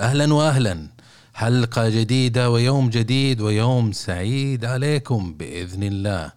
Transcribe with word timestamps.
أهلا 0.00 0.34
واهلا. 0.34 0.88
حلقة 1.34 1.88
جديدة 1.88 2.50
ويوم 2.50 2.90
جديد 2.90 3.40
ويوم 3.40 3.92
سعيد 3.92 4.64
عليكم 4.64 5.34
بإذن 5.34 5.82
الله. 5.82 6.32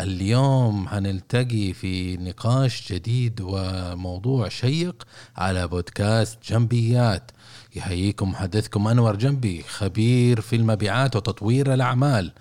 اليوم 0.00 0.88
هنلتقي 0.88 1.72
في 1.72 2.16
نقاش 2.16 2.92
جديد 2.92 3.40
وموضوع 3.42 4.48
شيق 4.48 5.06
على 5.36 5.68
بودكاست 5.68 6.38
جنبيات. 6.50 7.30
يحييكم 7.76 8.30
محدثكم 8.30 8.88
أنور 8.88 9.16
جنبي 9.16 9.62
خبير 9.62 10.40
في 10.40 10.56
المبيعات 10.56 11.16
وتطوير 11.16 11.74
الأعمال 11.74 12.32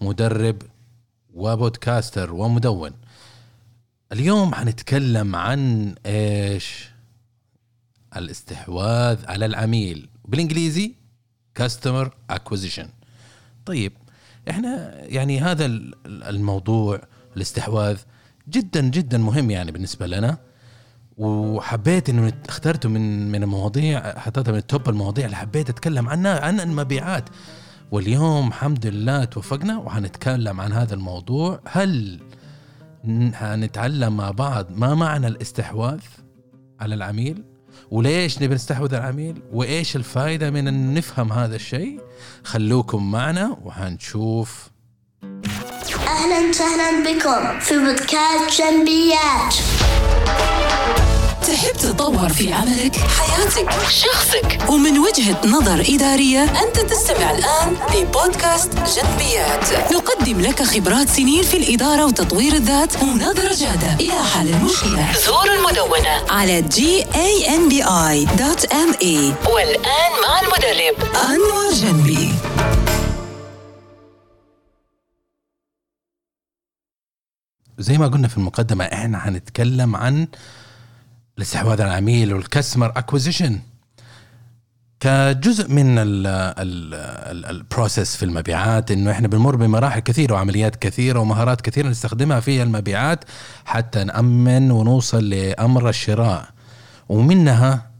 مدرب 0.00 0.62
وبودكاستر 1.34 2.32
ومدون. 2.34 2.92
اليوم 4.12 4.54
حنتكلم 4.54 5.36
عن 5.36 5.94
إيش؟ 6.06 6.90
الاستحواذ 8.16 9.26
على 9.26 9.46
العميل. 9.46 10.09
بالإنجليزي 10.30 10.94
customer 11.54 12.14
acquisition 12.30 12.88
طيب 13.66 13.92
إحنا 14.50 14.94
يعني 15.04 15.40
هذا 15.40 15.66
الموضوع 16.06 17.00
الاستحواذ 17.36 17.98
جدا 18.48 18.80
جدا 18.80 19.18
مهم 19.18 19.50
يعني 19.50 19.72
بالنسبة 19.72 20.06
لنا. 20.06 20.38
وحبيت 21.18 22.08
إنه 22.08 22.32
اخترته 22.48 22.88
من 22.88 23.32
من 23.32 23.42
المواضيع 23.42 24.18
حطيتها 24.18 24.52
من 24.52 24.58
ال 24.58 24.66
top 24.66 24.88
المواضيع 24.88 25.24
اللي 25.24 25.36
حبيت 25.36 25.70
أتكلم 25.70 26.08
عنها 26.08 26.40
عن 26.40 26.60
المبيعات. 26.60 27.28
واليوم 27.90 28.48
الحمد 28.48 28.86
لله 28.86 29.24
توفقنا 29.24 29.78
وحنتكلم 29.78 30.60
عن 30.60 30.72
هذا 30.72 30.94
الموضوع. 30.94 31.60
هل 31.66 32.20
حنتعلم 33.32 34.16
مع 34.16 34.30
بعض 34.30 34.66
ما 34.70 34.94
معنى 34.94 35.26
الاستحواذ 35.26 36.00
على 36.80 36.94
العميل؟ 36.94 37.44
وليش 37.90 38.42
نبي 38.42 38.54
نستحوذ 38.54 38.94
على 38.94 39.04
العميل؟ 39.04 39.42
وإيش 39.52 39.96
الفائده 39.96 40.50
من 40.50 40.68
أن 40.68 40.94
نفهم 40.94 41.32
هذا 41.32 41.56
الشيء؟ 41.56 42.00
خلوكم 42.44 43.10
معنا 43.10 43.56
وحنشوف. 43.64 44.70
أهلا 46.06 46.48
وسهلا 46.48 47.04
بكم 47.04 47.60
في 47.60 47.78
بودكاست 47.78 48.62
جنبيات. 48.62 49.54
تحب 51.50 51.76
تطور 51.76 52.28
في 52.28 52.52
عملك، 52.52 52.96
حياتك، 52.96 53.70
شخصك. 53.90 54.58
ومن 54.68 54.98
وجهة 54.98 55.46
نظر 55.46 55.84
إدارية 55.88 56.42
أنت 56.44 56.76
تستمع 56.76 57.30
الآن 57.30 57.76
لبودكاست 57.94 58.70
جنبيات. 58.74 59.92
نقدم 59.92 60.40
لك 60.40 60.62
خبرات 60.62 61.08
سنين 61.08 61.42
في 61.42 61.56
الإدارة 61.56 62.06
وتطوير 62.06 62.52
الذات 62.52 63.02
ونظرة 63.02 63.54
جادة. 63.54 63.94
إلى 64.00 64.24
حل 64.24 64.48
المشكلة. 64.48 65.12
زور 65.26 65.54
المدونة. 65.54 66.24
على 66.28 66.62
gambi.me 66.62 67.88
والآن 69.50 70.12
مع 70.22 70.40
المدرب. 70.40 71.14
أنور 71.14 71.72
جنبي. 71.72 72.32
زي 77.78 77.98
ما 77.98 78.06
قلنا 78.06 78.28
في 78.28 78.36
المقدمة 78.36 78.84
إحنا 78.84 79.18
حنتكلم 79.18 79.96
عن 79.96 80.28
الاستحواذ 81.40 81.82
على 81.82 81.90
العميل 81.90 82.34
وال 82.34 82.46
customer 82.46 82.92
acquisition 82.96 83.58
كجزء 85.00 85.68
من 85.68 85.94
ال 87.50 87.58
process 87.58 88.16
في 88.16 88.24
المبيعات 88.24 88.90
إنه 88.90 89.10
إحنا 89.10 89.28
بنمر 89.28 89.56
بمراحل 89.56 90.00
كثيرة 90.00 90.34
وعمليات 90.34 90.76
كثيرة 90.76 91.18
ومهارات 91.20 91.60
كثيرة 91.60 91.88
نستخدمها 91.88 92.40
في 92.40 92.62
المبيعات 92.62 93.24
حتى 93.64 94.04
نأمن 94.04 94.70
ونوصل 94.70 95.28
لأمر 95.28 95.88
الشراء. 95.88 96.48
ومنها 97.08 97.90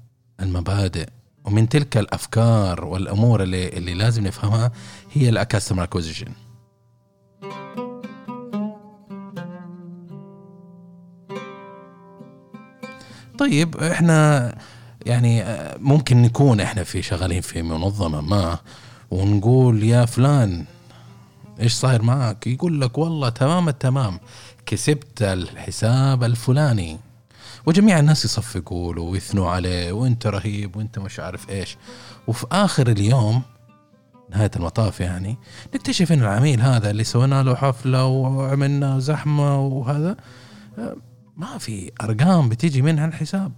المبادئ. 0.41 1.09
ومن 1.45 1.69
تلك 1.69 1.97
الأفكار 1.97 2.85
والأمور 2.85 3.43
اللي 3.43 3.69
اللي 3.69 3.95
لازم 3.95 4.27
نفهمها 4.27 4.73
هي 5.13 5.29
الكاستمر 5.29 5.83
اكوزيشن 5.83 6.33
طيب 13.41 13.77
إحنا 13.77 14.55
يعني 15.07 15.45
ممكن 15.79 16.23
نكون 16.23 16.61
إحنا 16.61 16.85
في 16.85 17.03
شغالين 17.03 17.41
في 17.41 17.63
منظمة 17.63 18.21
ما 18.21 18.59
ونقول 19.11 19.83
يا 19.85 20.05
فلان 20.05 20.65
إيش 21.61 21.73
صاير 21.73 22.03
معك 22.03 22.47
يقول 22.47 22.81
لك 22.81 22.99
والله 22.99 23.29
تمام 23.29 23.69
التمام 23.69 24.21
كسبت 24.67 25.23
الحساب 25.23 26.25
الفلاني. 26.25 26.99
وجميع 27.67 27.99
الناس 27.99 28.25
يصفقوا 28.25 28.95
له 28.95 29.03
ويثنوا 29.03 29.51
عليه 29.51 29.93
وأنت 29.93 30.27
رهيب 30.27 30.77
وأنت 30.77 30.99
مش 30.99 31.21
عارف 31.21 31.51
إيش. 31.51 31.77
وفي 32.27 32.47
آخر 32.53 32.89
اليوم 32.89 33.43
نهاية 34.31 34.51
المطاف 34.57 35.01
يعني 35.01 35.39
نكتشف 35.75 36.13
إن 36.13 36.23
العميل 36.23 36.61
هذا 36.61 36.91
اللي 36.91 37.05
سوينا 37.05 37.43
له 37.43 37.55
حفلة 37.55 38.07
وعملنا 38.07 38.99
زحمة 38.99 39.61
وهذا 39.61 40.17
ما 41.41 41.59
في 41.59 41.93
أرقام 42.03 42.49
بتيجي 42.49 42.83
منها 42.83 43.07
الحساب. 43.07 43.53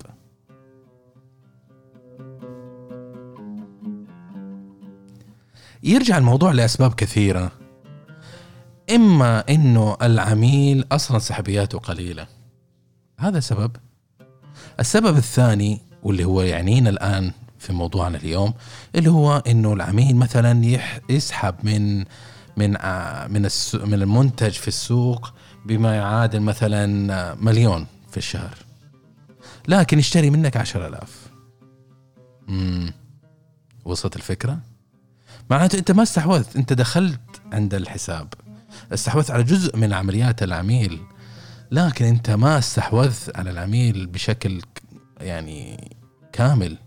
يرجع 5.83 6.19
الموضوع 6.19 6.53
لأسباب 6.53 6.95
كثيرة. 6.95 7.53
إما 8.91 9.45
إنه 9.49 9.97
العميل 10.03 10.85
أصلا 10.93 11.19
سحبياته 11.19 11.79
قليلة. 11.79 12.27
هذا 13.19 13.41
سبب 13.41 13.77
السبب 14.81 15.17
الثاني 15.17 15.81
واللي 16.03 16.25
هو 16.25 16.43
يعنينا 16.43 16.91
الآن 16.91 17.33
في 17.59 17.73
موضوعنا 17.73 18.19
اليوم 18.19 18.55
اللي 18.95 19.11
هو 19.11 19.43
إنه 19.47 19.73
العميل 19.73 20.17
مثلا 20.17 20.79
يسحب 21.11 21.55
من 21.63 22.05
من 22.57 22.71
من 23.31 23.49
من 23.75 23.95
المنتج 23.95 24.51
في 24.51 24.69
السوق 24.69 25.33
بما 25.67 25.97
يعادل 25.97 26.41
مثلا 26.41 26.87
مليون 27.35 27.87
في 28.11 28.17
الشهر. 28.17 28.59
لكن 29.69 29.99
يشتري 29.99 30.31
منك 30.31 30.57
عشر 30.57 30.87
ألاف. 30.87 31.31
مم. 32.49 32.93
وصلت 33.85 34.17
الفكرة؟ 34.17 34.59
معناته 35.51 35.79
أنت 35.79 35.91
ما 35.91 36.03
استحوذت. 36.03 36.57
أنت 36.57 36.73
دخلت 36.73 37.21
عند 37.53 37.75
الحساب. 37.75 38.35
استحوذت 38.93 39.31
على 39.31 39.43
جزء 39.43 39.77
من 39.77 39.93
عمليات 39.93 40.43
العميل. 40.43 41.01
لكن 41.71 42.05
أنت 42.05 42.31
ما 42.31 42.59
استحوذت 42.59 43.37
على 43.37 43.51
العميل 43.51 44.07
بشكل 44.07 44.63
يعني 45.21 45.91
كامل. 46.33 46.79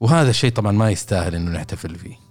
وهذا 0.00 0.30
الشيء 0.30 0.52
طبعا 0.52 0.72
ما 0.72 0.90
يستاهل 0.90 1.34
إنه 1.34 1.50
نحتفل 1.50 1.94
فيه. 1.94 2.21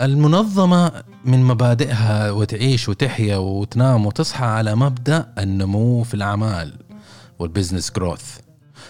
المنظمة 0.00 1.04
من 1.24 1.42
مبادئها 1.44 2.30
وتعيش 2.30 2.88
وتحيا 2.88 3.36
وتنام 3.36 4.06
وتصحى 4.06 4.44
على 4.44 4.74
مبدأ 4.74 5.32
النمو 5.38 6.02
في 6.02 6.14
الأعمال 6.14 6.74
وال 7.38 7.48
business 7.48 7.90
growth 7.90 8.38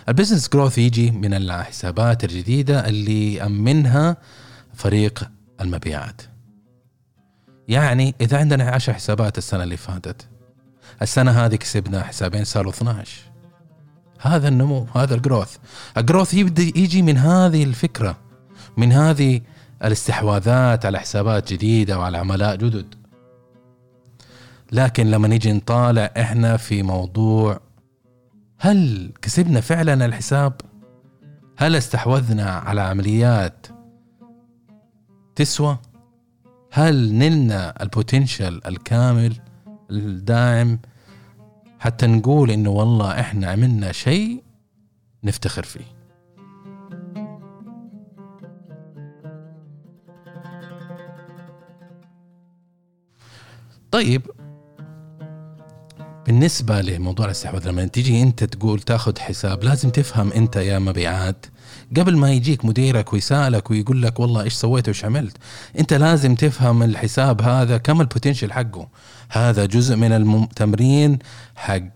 ال 0.08 0.13
business 0.13 0.48
growth 0.48 0.78
يجي 0.78 1.10
من 1.10 1.34
الحسابات 1.34 2.24
الجديدة 2.24 2.88
اللي 2.88 3.34
يأمنها 3.34 4.16
فريق 4.74 5.30
المبيعات. 5.60 6.22
يعني 7.68 8.14
إذا 8.20 8.38
عندنا 8.38 8.70
10 8.70 8.92
حسابات 8.92 9.38
السنة 9.38 9.62
اللي 9.62 9.76
فاتت 9.76 10.28
السنة 11.02 11.30
هذه 11.30 11.56
كسبنا 11.56 12.02
حسابين 12.02 12.44
صاروا 12.44 12.72
12 12.72 13.20
هذا 14.20 14.48
النمو 14.48 14.86
هذا 14.94 15.14
ال 15.14 15.20
growth 15.20 15.56
ال 15.96 16.02
growth 16.02 16.34
يبدأ 16.34 16.62
يجي 16.62 17.02
من 17.02 17.16
هذه 17.16 17.64
الفكرة 17.64 18.18
من 18.76 18.92
هذه 18.92 19.40
الاستحواذات 19.84 20.86
على 20.86 20.98
حسابات 20.98 21.52
جديدة 21.52 21.98
وعلى 21.98 22.18
عملاء 22.18 22.56
جدد. 22.56 22.94
لكن 24.72 25.10
لما 25.10 25.28
نيجي 25.28 25.52
نطالع 25.52 26.10
إحنا 26.18 26.56
في 26.56 26.82
موضوع 26.82 27.60
هل 28.58 29.12
كسبنا 29.22 29.60
فعلا 29.60 30.06
الحساب؟ 30.06 30.60
هل 31.56 31.76
استحوذنا 31.76 32.50
على 32.50 32.80
عمليات 32.80 33.66
تسوى؟ 35.36 35.78
هل 36.72 37.12
نلنا 37.12 37.82
البوتنشل 37.82 38.60
الكامل 38.66 39.36
الداعم؟ 39.90 40.78
حتى 41.78 42.06
نقول 42.06 42.50
إنه 42.50 42.70
والله 42.70 43.20
إحنا 43.20 43.50
عملنا 43.50 43.92
شيء 43.92 44.42
نفتخر 45.24 45.62
فيه. 45.62 45.99
طيب. 54.00 54.22
بالنسبة 56.26 56.80
لموضوع 56.80 57.26
الاستحواذ 57.26 57.68
لما 57.68 57.84
تيجي 57.84 58.22
انت 58.22 58.44
تقول 58.44 58.80
تاخذ 58.80 59.18
حساب 59.18 59.64
لازم 59.64 59.90
تفهم 59.90 60.32
انت 60.32 60.56
يا 60.56 60.78
مبيعات 60.78 61.46
قبل 61.96 62.16
ما 62.16 62.32
يجيك 62.32 62.64
مديرك 62.64 63.12
ويسألك 63.12 63.70
ويقول 63.70 64.02
لك 64.02 64.20
والله 64.20 64.42
إيش 64.42 64.54
سويت 64.54 64.88
وإيش 64.88 65.04
عملت 65.04 65.36
انت 65.78 65.92
لازم 65.92 66.34
تفهم 66.34 66.82
الحساب 66.82 67.42
هذا 67.42 67.76
كم 67.76 68.00
ال 68.00 68.05
potential 68.05 68.52
حقه. 68.52 68.88
هذا 69.28 69.64
جزء 69.64 69.96
من 69.96 70.12
التمرين 70.12 71.18
حق 71.56 71.88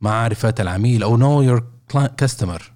معرفة 0.00 0.54
العميل 0.60 1.02
أو 1.02 1.16
know 1.16 1.42
your 1.42 1.64
customer 2.16 2.72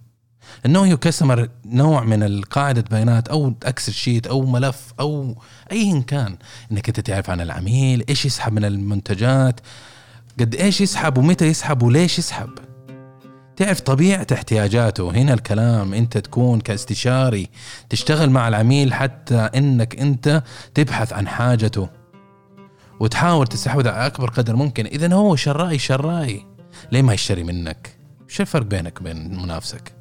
ال 0.66 0.70
know 0.70 0.84
your 0.84 0.98
customer 0.98 1.48
نوع 1.64 2.04
من 2.04 2.22
القاعدة 2.22 2.84
بيانات 2.90 3.28
أو 3.28 3.54
Excel 3.62 3.92
sheet 3.92 4.26
أو 4.26 4.46
ملف 4.46 4.92
أو 5.00 5.42
ايا 5.72 6.00
كان. 6.00 6.36
إنك 6.72 6.88
أنت 6.88 7.00
تعرف 7.00 7.30
عن 7.30 7.40
العميل 7.40 8.04
إيش 8.08 8.26
يسحب 8.26 8.52
من 8.52 8.64
المنتجات 8.64 9.60
قد 10.40 10.54
إيش 10.54 10.80
يسحب 10.80 11.18
ومتى 11.18 11.46
يسحب 11.46 11.82
وليش 11.82 12.18
يسحب. 12.18 12.50
تعرف 13.56 13.80
طبيعة 13.80 14.26
احتياجاته. 14.32 15.10
هنا 15.10 15.34
الكلام 15.34 15.94
أنت 15.94 16.18
تكون 16.18 16.60
كاستشاري 16.60 17.48
تشتغل 17.90 18.30
مع 18.30 18.48
العميل 18.48 18.94
حتى 18.94 19.38
إنك 19.38 20.00
أنت 20.00 20.42
تبحث 20.74 21.12
عن 21.12 21.28
حاجته 21.28 21.88
وتحاول 23.00 23.46
تستحوذ 23.46 23.88
على 23.88 24.06
أكبر 24.06 24.30
قدر 24.30 24.56
ممكن. 24.56 24.86
اذا 24.86 25.14
هو 25.14 25.36
شرائي 25.36 25.78
شرائي. 25.78 26.46
ليه 26.92 27.02
ما 27.02 27.14
يشتري 27.14 27.44
منك؟ 27.44 27.96
شو 28.28 28.42
الفرق 28.42 28.66
بينك 28.66 29.00
وبين 29.00 29.42
منافسك؟ 29.42 29.92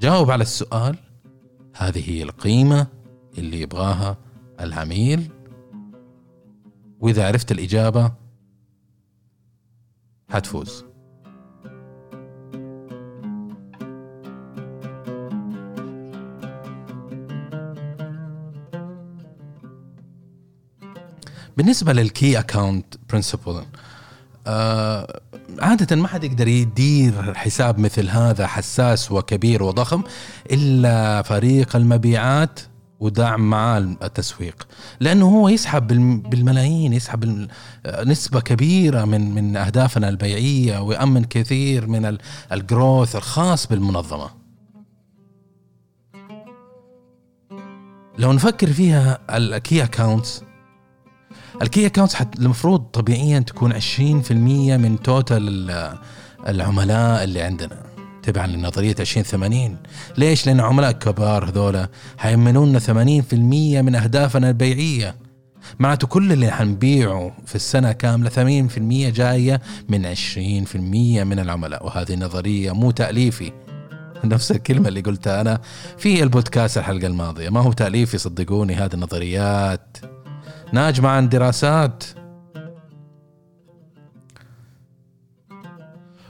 جاوب 0.00 0.30
على 0.30 0.42
السؤال. 0.42 0.96
هذه 1.76 2.10
هي 2.10 2.22
القيمة 2.22 2.86
اللي 3.38 3.60
يبغاها 3.60 4.16
العميل. 4.60 5.30
وإذا 7.00 7.26
عرفت 7.26 7.52
الإجابة 7.52 8.12
حتفوز. 10.30 10.84
بالنسبة 21.56 21.92
للكي 21.92 22.38
أكاونت 22.38 22.94
برنسبل 23.10 23.64
عادة 25.58 25.96
ما 25.96 26.08
حد 26.08 26.24
يقدر 26.24 26.48
يدير 26.48 27.34
حساب 27.34 27.78
مثل 27.78 28.08
هذا 28.08 28.46
حساس 28.46 29.12
وكبير 29.12 29.62
وضخم 29.62 30.02
إلا 30.52 31.22
فريق 31.22 31.76
المبيعات 31.76 32.60
ودعم 33.00 33.50
معاه 33.50 33.78
التسويق. 33.78 34.68
لأنه 35.00 35.26
هو 35.26 35.48
يسحب 35.48 35.86
بالملايين 36.30 36.92
يسحب 36.92 37.48
نسبة 38.04 38.40
كبيرة 38.40 39.04
من 39.04 39.34
من 39.34 39.56
أهدافنا 39.56 40.08
البيعية 40.08 40.78
ويأمن 40.78 41.24
كثير 41.24 41.86
من 41.86 42.18
ال 42.52 42.61
growth 42.61 43.16
الخاص 43.16 43.66
بالمنظمة. 43.66 44.30
لو 48.18 48.32
نفكر 48.32 48.72
فيها 48.72 49.18
ال 49.36 49.48
key 49.48 49.84
accounts 49.84 50.42
ال 51.62 51.68
key 51.68 51.86
accounts 51.86 52.16
المفروض 52.38 52.80
طبيعيا 52.80 53.38
تكون 53.38 53.72
20% 53.72 53.80
من 54.76 55.02
total 55.02 55.70
العملاء 56.48 57.24
اللي 57.24 57.42
عندنا. 57.42 57.82
تبعا 58.22 58.46
لنظرية 58.46 58.94
2080 59.00 59.76
ليش؟ 60.18 60.46
لأن 60.46 60.60
عملاء 60.60 60.92
كبار 60.92 61.48
هذولا 61.48 61.88
حيأمنولنا 62.18 62.78
80% 62.78 63.34
من 63.82 63.94
أهدافنا 63.94 64.48
البيعية. 64.48 65.14
معناته 65.78 66.06
كل 66.06 66.32
اللي 66.32 66.50
حنبيعه 66.50 67.32
في 67.46 67.54
السنة 67.54 67.92
كاملة 67.92 68.30
80% 68.30 69.10
جاية 69.10 69.60
من 69.88 70.06
20% 70.06 71.24
من 71.24 71.38
العملاء. 71.38 71.86
وهذه 71.86 72.14
نظرية 72.14 72.72
مو 72.72 72.90
تأليفي. 72.90 73.52
نفس 74.24 74.50
الكلمة 74.50 74.88
اللي 74.88 75.00
قلتها 75.00 75.40
أنا 75.40 75.60
في 75.98 76.22
البودكاست 76.22 76.78
الحلقة 76.78 77.06
الماضية. 77.06 77.48
ما 77.48 77.60
هو 77.60 77.72
تأليفي 77.72 78.18
صدقوني 78.18 78.74
هذه 78.74 78.94
النظريات. 78.94 79.96
ناجمة 80.72 81.08
عن 81.08 81.28
دراسات. 81.28 82.04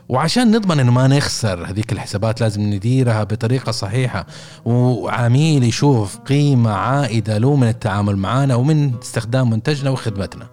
وعشان 0.08 0.50
نضمن 0.56 0.80
إنه 0.80 0.92
ما 0.92 1.06
نخسر 1.08 1.66
هذيك 1.66 1.92
الحسابات 1.92 2.40
لازم 2.40 2.62
نديرها 2.62 3.24
بطريقة 3.24 3.72
صحيحة. 3.72 4.26
وعميل 4.64 5.64
يشوف 5.64 6.18
قيمة 6.18 6.70
عائدة 6.70 7.38
له 7.38 7.56
من 7.56 7.68
التعامل 7.68 8.16
معنا 8.16 8.54
ومن 8.54 8.98
استخدام 8.98 9.50
منتجنا 9.50 9.90
وخدمتنا. 9.90 10.46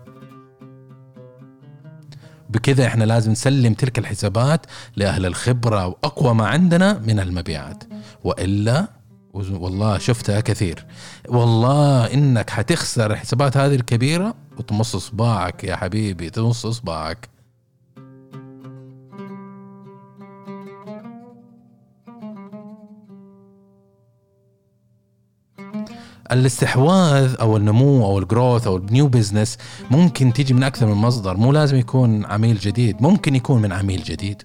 بكذا 2.50 2.88
إحنا 2.88 3.04
لازم 3.04 3.32
نسلم 3.32 3.74
تلك 3.74 4.00
الحسابات 4.00 4.66
لأهل 4.96 5.26
الخبرة 5.26 5.88
وأقوى 5.88 6.34
ما 6.34 6.48
عندنا 6.48 7.00
من 7.08 7.20
المبيعات. 7.20 7.84
وإلا 8.24 8.88
والله 9.34 9.98
شفتها 9.98 10.40
كثير. 10.40 10.86
والله 11.30 12.14
إنك 12.14 12.50
حتخسر 12.50 13.12
الحسابات 13.12 13.58
هذه 13.58 13.76
الكبيرة 13.76 14.36
وتمص 14.58 14.96
صباعك 14.96 15.64
يا 15.64 15.76
حبيبي 15.76 16.30
تمص 16.30 16.68
صباعك. 16.68 17.30
الاستحواذ 26.32 27.36
أو 27.42 27.58
النمو 27.58 28.06
أو 28.06 28.20
ال 28.20 28.27
growth 28.27 28.68
أو 28.68 28.78
ال 28.78 28.85
new 28.85 29.08
business 29.08 29.58
ممكن 29.92 30.34
تيجي 30.34 30.54
من 30.54 30.64
أكثر 30.64 30.86
من 30.86 30.94
مصدر 30.94 31.38
مو 31.38 31.52
لازم 31.52 31.78
يكون 31.78 32.26
عميل 32.26 32.58
جديد 32.58 33.02
ممكن 33.02 33.36
يكون 33.36 33.62
من 33.62 33.74
عميل 33.74 34.04
جديد. 34.04 34.44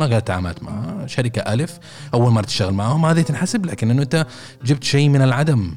ما 0.00 0.06
قاعد 0.06 0.22
تعاملت 0.22 0.62
مع 0.62 1.06
شركة 1.06 1.40
ألف 1.40 1.78
أول 2.14 2.32
مرة 2.32 2.44
تشتغل 2.44 2.72
معهم 2.72 3.06
هذه 3.06 3.20
تنحسب 3.20 3.66
لك 3.66 3.82
إنه 3.82 4.02
أنت 4.02 4.26
جبت 4.64 4.84
شيء 4.84 5.08
من 5.08 5.22
العدم. 5.22 5.74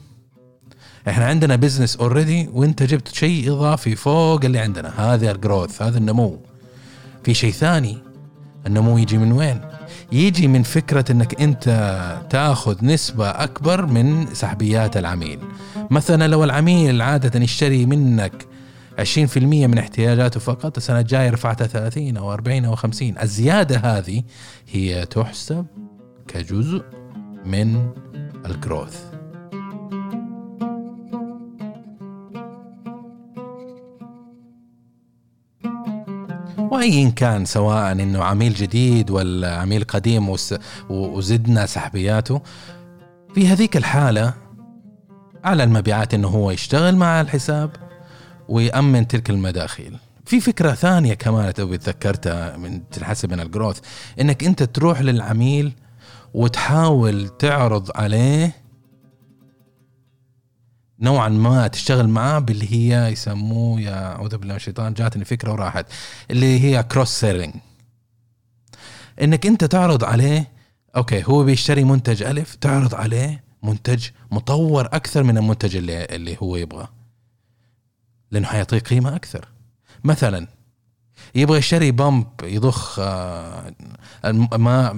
إحنا 1.07 1.25
عندنا 1.25 1.55
business 1.55 1.95
already 1.95 2.49
وأنت 2.53 2.83
جبت 2.83 3.07
شيء 3.07 3.53
إضافي 3.53 3.95
فوق 3.95 4.45
اللي 4.45 4.59
عندنا. 4.59 5.13
هذا 5.13 5.31
ال 5.31 5.38
growth 5.38 5.81
هذا 5.81 5.97
النمو. 5.97 6.39
في 7.23 7.33
شيء 7.33 7.51
ثاني 7.51 7.97
النمو 8.67 8.97
يجي 8.97 9.17
من 9.17 9.31
وين؟ 9.31 9.61
يجي 10.11 10.47
من 10.47 10.63
فكرة 10.63 11.11
إنك 11.11 11.41
أنت 11.41 11.65
تاخذ 12.29 12.85
نسبة 12.85 13.29
أكبر 13.29 13.85
من 13.85 14.27
سحبيات 14.33 14.97
العميل. 14.97 15.39
مثلا 15.89 16.27
لو 16.27 16.43
العميل 16.43 17.01
عادة 17.01 17.39
يشتري 17.39 17.85
منك 17.85 18.45
20% 18.99 19.37
من 19.37 19.77
احتياجاته 19.77 20.39
فقط 20.39 20.77
السنة 20.77 20.99
الجاية 20.99 21.29
رفعتها 21.29 21.67
30 21.67 22.17
أو 22.17 22.33
40 22.33 22.65
أو 22.65 22.75
50 22.75 23.13
الزيادة 23.21 23.77
هذه 23.77 24.23
هي 24.71 25.05
تحسب 25.05 25.65
كجزء 26.27 26.83
من 27.45 27.89
الجروث 28.45 29.13
وايا 36.57 37.09
كان 37.09 37.45
سواء 37.45 37.91
إنه 37.91 38.23
عميل 38.23 38.53
جديد 38.53 39.11
ولا 39.11 39.55
عميل 39.55 39.83
قديم 39.83 40.35
وزدنا 40.89 41.65
سحبياته 41.65 42.41
في 43.35 43.47
هذيك 43.47 43.77
الحالة 43.77 44.33
على 45.43 45.63
المبيعات 45.63 46.13
إنه 46.13 46.27
هو 46.27 46.51
يشتغل 46.51 46.95
مع 46.95 47.21
الحساب 47.21 47.82
ويأمن 48.49 49.07
تلك 49.07 49.29
المداخيل. 49.29 49.97
في 50.25 50.39
فكرة 50.41 50.71
ثانية 50.73 51.13
كمان 51.13 51.53
توي 51.53 51.77
تذكرتها 51.77 52.57
من 52.57 52.89
تنحسب 52.89 53.31
من 53.31 53.39
ال 53.39 53.45
growth 53.45 53.79
إنك 54.21 54.43
أنت 54.43 54.63
تروح 54.63 55.01
للعميل 55.01 55.73
وتحاول 56.33 57.29
تعرض 57.29 57.91
عليه 57.95 58.55
نوعا 60.99 61.29
ما 61.29 61.67
تشتغل 61.67 62.07
معاه 62.07 62.39
باللي 62.39 62.73
هي 62.73 63.11
يسموه 63.11 63.81
يا 63.81 64.15
أعوذ 64.15 64.37
بالله 64.37 64.53
من 64.53 64.57
الشيطان 64.57 64.93
جاتني 64.93 65.25
فكرة 65.25 65.51
وراحت 65.51 65.85
اللي 66.31 66.59
هي 66.59 66.83
cross 66.83 67.09
selling 67.09 67.53
إنك 69.21 69.45
أنت 69.45 69.63
تعرض 69.63 70.03
عليه 70.03 70.51
okay 70.95 71.23
هو 71.25 71.43
بيشتري 71.43 71.83
منتج 71.83 72.23
ألف 72.23 72.55
تعرض 72.55 72.95
عليه 72.95 73.43
منتج 73.63 74.07
مطور 74.31 74.85
أكثر 74.85 75.23
من 75.23 75.37
المنتج 75.37 75.75
اللي 75.75 76.05
اللي 76.05 76.37
هو 76.41 76.55
يبغاه. 76.55 76.89
لأنه 78.33 78.47
حيعطيه 78.47 78.79
قيمة 78.79 79.15
أكثر. 79.15 79.47
مثلا 80.03 80.47
يبغى 81.35 81.57
يشتري 81.57 81.91
pump 81.91 82.27
يضخ 82.43 82.99
آه، 82.99 83.73
الماء 84.25 84.93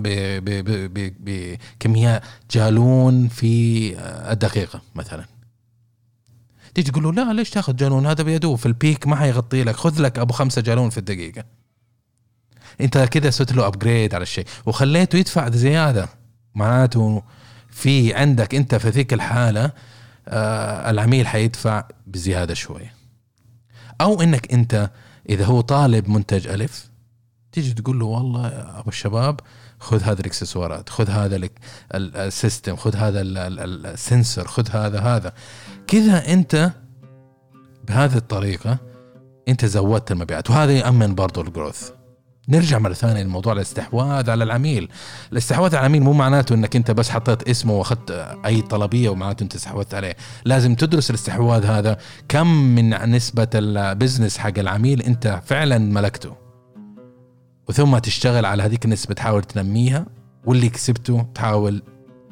بكميات 1.20 2.24
جالون 2.52 3.28
في 3.28 3.96
آه، 3.98 4.32
الدقيقة 4.32 4.82
مثلا. 4.96 5.26
تيجي 6.76 6.92
تقول 6.92 7.04
له 7.04 7.12
لا 7.12 7.34
ليش 7.34 7.50
تاخذ 7.50 7.76
جالون؟ 7.76 8.06
هذا 8.06 8.24
بيدوب 8.24 8.58
في 8.58 8.66
ال 8.66 8.74
peak 8.74 9.08
ما 9.08 9.16
حيغطي 9.16 9.64
لك. 9.64 9.76
خذ 9.76 10.02
لك 10.02 10.20
أبو 10.20 10.34
خمسة 10.34 10.62
جالون 10.62 10.90
في 10.90 10.98
الدقيقة. 10.98 11.44
أنت 12.82 12.98
كده 12.98 13.30
سويت 13.30 13.52
له 13.54 13.68
upgrade 13.68 14.16
على 14.16 14.22
الشيء. 14.22 14.46
وخليته 14.66 15.18
يدفع 15.18 15.50
زيادة. 15.50 16.10
معناته 16.56 17.24
في 17.70 18.14
عندك 18.14 18.56
أنت 18.56 18.76
في 18.76 18.90
ذيك 18.90 19.14
الحالة 19.14 19.72
آه 20.28 20.90
العميل 20.90 21.28
حيدفع 21.28 21.84
بزيادة 22.08 22.54
شوية. 22.54 22.95
أو 24.02 24.22
إنك 24.22 24.54
أنت 24.54 24.90
إذا 25.30 25.46
هو 25.46 25.62
طالب 25.62 26.10
منتج 26.10 26.48
ألف 26.48 26.90
تيجي 27.52 27.74
تقول 27.74 28.00
له 28.00 28.06
والله 28.06 28.48
يا 28.48 28.80
أبو 28.80 28.90
الشباب 28.90 29.40
خذ 29.80 30.04
هذه 30.04 30.20
الإكسسوارات 30.20 30.90
خذ 30.90 31.10
هذا 31.10 31.36
ال- 31.36 31.50
ال- 31.96 32.16
السيستم 32.18 32.76
خذ 32.76 32.96
هذا 32.96 33.22
ال- 33.22 33.38
ال- 33.38 33.86
السنسور 33.86 34.48
خذ 34.48 34.70
هذا 34.72 35.00
هذا. 35.00 35.34
كذا 35.88 36.34
أنت 36.34 36.72
بهذه 37.88 38.16
الطريقة 38.18 38.78
أنت 39.48 39.66
زودت 39.66 40.12
المبيعات. 40.12 40.50
وهذا 40.50 40.72
يامن 40.72 41.16
برضو 41.16 41.42
الجروث 41.42 41.90
نرجع 42.50 42.80
مرة 42.80 42.94
ثانية 42.94 43.24
لموضوع 43.24 43.54
الاستحواذ 43.54 44.30
على 44.30 44.44
العميل. 44.44 44.90
الاستحواذ 45.32 45.76
على 45.76 45.80
العميل 45.80 46.04
مو 46.04 46.14
معناته 46.14 46.56
إنك 46.56 46.76
أنت 46.76 46.92
بس 46.92 47.10
حطيت 47.10 47.50
اسمه 47.50 47.74
وأخذت 47.74 48.12
أي 48.46 48.62
طلبية 48.62 49.10
ومعناته 49.10 49.44
أنت 49.44 49.56
استحوذت 49.56 49.94
عليه. 49.94 50.16
لازم 50.46 50.76
تدرس 50.76 51.10
الاستحواذ 51.10 51.66
هذا 51.66 51.98
كم 52.30 52.48
من 52.48 53.12
نسبة 53.12 53.48
البزنس 53.56 54.38
حق 54.38 54.60
العميل 54.60 55.02
أنت 55.02 55.42
فعلا 55.46 55.78
ملكته. 55.78 56.36
وثم 57.70 57.98
تشتغل 57.98 58.46
على 58.46 58.64
هذيك 58.64 58.86
النسبة 58.86 59.14
تحاول 59.14 59.44
تنميها 59.44 60.06
واللي 60.46 60.70
كسبته 60.70 61.26
تحاول 61.36 61.84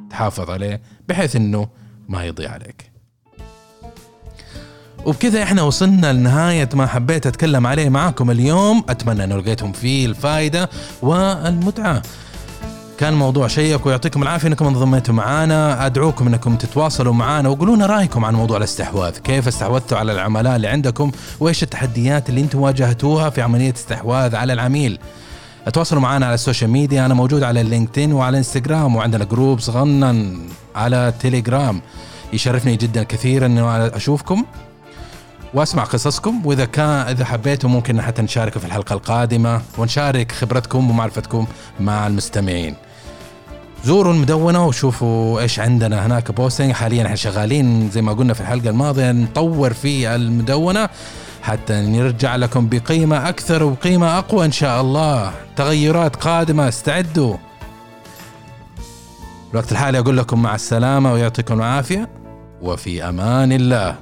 تحافظ 0.10 0.50
عليه 0.50 0.82
بحيث 1.08 1.36
إنه 1.36 1.67
ما 2.08 2.24
يضيع 2.24 2.51
عليك. 2.51 2.92
وبكذا 5.05 5.43
إحنا 5.43 5.62
وصلنا 5.62 6.13
لنهاية 6.13 6.69
ما 6.74 6.88
حبيت 6.88 7.27
أتكلم 7.27 7.67
عليه 7.67 7.89
معاكم 7.89 8.31
اليوم. 8.31 8.83
أتمنى 8.89 9.24
إنه 9.24 9.38
لقيتم 9.38 9.72
فيه 9.72 10.05
الفائدة 10.05 10.69
والمتعة. 11.01 12.01
كان 12.98 13.13
موضوع 13.13 13.48
شيق 13.48 13.88
ويعطيكم 13.88 14.24
العافية. 14.24 14.48
إنكم 14.48 14.65
انضميتوا 14.65 15.13
معنا 15.13 15.86
أدعوكم 15.86 16.27
إنكم 16.27 16.55
تتواصلوا 16.55 17.13
معنا 17.13 17.50
وقولوا 17.50 17.75
لنا 17.75 17.86
رأيكم 17.86 18.25
عن 18.25 18.36
موضوع 18.36 18.57
الاستحواذ. 18.57 19.17
كيف 19.17 19.48
استحوذتوا 19.48 19.98
على 19.98 20.12
العملاء 20.12 20.55
اللي 20.55 20.67
عندكم؟ 20.67 21.12
وإيش 21.39 21.63
التحديات 21.63 22.29
اللي 22.29 22.41
أنتم 22.41 22.60
واجهتوها 22.60 23.29
في 23.29 23.41
عملية 23.41 23.74
استحواذ 23.74 24.36
على 24.36 24.53
العميل؟ 24.53 25.00
تواصلوا 25.74 26.01
معنا 26.01 26.25
على 26.25 26.36
ال 26.36 26.40
social 26.40 26.70
media. 26.70 27.05
أنا 27.05 27.13
موجود 27.13 27.43
على 27.43 27.62
ال 27.62 27.67
LinkedIn 27.67 28.13
وعلى 28.13 28.38
إنستغرام 28.38 28.95
وعندنا 28.95 29.25
group 29.25 29.60
صغنن 29.60 30.39
على 30.75 31.13
تيليجرام. 31.19 31.81
يشرفني 32.33 32.75
جدا 32.75 33.03
كثيرا 33.03 33.45
إنه 33.45 33.88
أشوفكم. 33.88 34.45
واسمع 35.53 35.83
قصصكم. 35.83 36.45
وإذا 36.45 36.65
كان 36.65 36.89
إذا 36.89 37.25
حبيتوا 37.25 37.69
ممكن 37.69 38.01
حتى 38.01 38.22
نشارك 38.22 38.57
في 38.57 38.65
الحلقة 38.65 38.93
القادمة 38.93 39.62
ونشارك 39.77 40.31
خبرتكم 40.31 40.89
ومعرفتكم 40.89 41.48
مع 41.79 42.07
المستمعين. 42.07 42.75
زوروا 43.86 44.13
المدونة 44.13 44.65
وشوفوا 44.65 45.41
إيش 45.41 45.60
عندنا 45.60 46.05
هناك 46.05 46.31
بوستنج. 46.31 46.72
حاليا 46.72 47.05
إحنا 47.05 47.15
شغالين 47.15 47.89
زي 47.89 48.01
ما 48.01 48.13
قلنا 48.13 48.33
في 48.33 48.41
الحلقة 48.41 48.69
الماضية 48.69 49.12
نطور 49.12 49.74
في 49.74 50.15
المدونة 50.15 50.89
حتى 51.41 51.74
نرجع 51.74 52.36
لكم 52.36 52.69
بقيمة 52.69 53.29
أكثر 53.29 53.63
وقيمة 53.63 54.17
أقوى 54.17 54.45
إن 54.45 54.51
شاء 54.51 54.81
الله. 54.81 55.31
تغيرات 55.55 56.15
قادمة 56.15 56.67
استعدوا. 56.67 57.38
الوقت 59.51 59.72
الحالي 59.72 60.00
أقول 60.00 60.17
لكم 60.17 60.41
مع 60.41 60.55
السلامة 60.55 61.13
ويعطيكم 61.13 61.53
العافية. 61.53 62.10
وفي 62.62 63.10
أمان 63.10 63.51
الله. 63.51 63.95